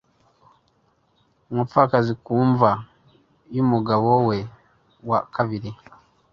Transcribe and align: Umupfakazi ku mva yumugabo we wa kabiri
Umupfakazi 1.51 2.13
ku 2.23 2.33
mva 2.49 2.71
yumugabo 3.55 4.09
we 4.27 4.37
wa 5.09 5.19
kabiri 5.35 5.69